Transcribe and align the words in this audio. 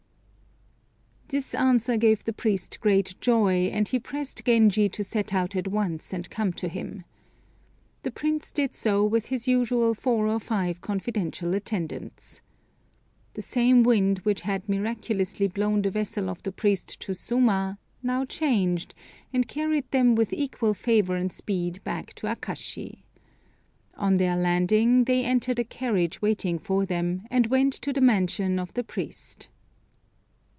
This 1.33 1.55
answer 1.55 1.95
gave 1.95 2.25
the 2.25 2.33
priest 2.33 2.81
great 2.81 3.15
joy, 3.21 3.67
and 3.71 3.87
he 3.87 3.99
pressed 3.99 4.41
Genji 4.45 4.89
to 4.89 5.01
set 5.01 5.33
out 5.33 5.55
at 5.55 5.69
once 5.69 6.11
and 6.11 6.29
come 6.29 6.51
to 6.51 6.67
him. 6.67 7.05
The 8.03 8.11
Prince 8.11 8.51
did 8.51 8.75
so 8.75 9.05
with 9.05 9.27
his 9.27 9.47
usual 9.47 9.93
four 9.93 10.27
or 10.27 10.41
five 10.41 10.81
confidential 10.81 11.55
attendants. 11.55 12.41
The 13.35 13.41
same 13.41 13.81
wind 13.83 14.17
which 14.25 14.41
had 14.41 14.67
miraculously 14.67 15.47
blown 15.47 15.83
the 15.83 15.89
vessel 15.89 16.29
of 16.29 16.43
the 16.43 16.51
priest 16.51 16.99
to 16.99 17.13
Suma 17.15 17.79
now 18.03 18.25
changed, 18.25 18.93
and 19.31 19.47
carried 19.47 19.89
them 19.91 20.15
with 20.15 20.33
equal 20.33 20.73
favor 20.73 21.15
and 21.15 21.31
speed 21.31 21.81
back 21.85 22.13
to 22.15 22.27
Akashi. 22.27 23.03
On 23.95 24.15
their 24.15 24.35
landing 24.35 25.05
they 25.05 25.23
entered 25.23 25.59
a 25.59 25.63
carriage 25.63 26.21
waiting 26.21 26.59
for 26.59 26.85
them, 26.85 27.25
and 27.31 27.47
went 27.47 27.71
to 27.75 27.93
the 27.93 28.01
mansion 28.01 28.59
of 28.59 28.73
the 28.73 28.83
priest. 28.83 29.47